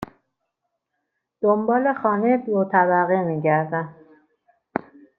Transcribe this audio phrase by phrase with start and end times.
[1.41, 3.95] دنبال خانه دو طبقه می گردم.